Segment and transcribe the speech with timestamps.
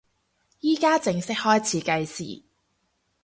[0.61, 2.43] 依家正式開始計時